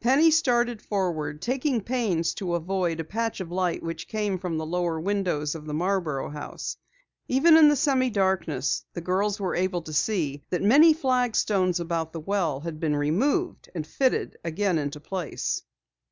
[0.00, 4.66] Penny started forward, taking pains to avoid a patch of light which came from the
[4.66, 6.76] lower windows of the Marborough house.
[7.28, 12.12] Even in the semi darkness the girls were able to see that many flagstones about
[12.12, 15.62] the well had been removed and fitted again into place.